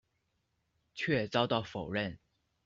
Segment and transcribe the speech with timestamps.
[0.95, 2.17] 却遭到否认。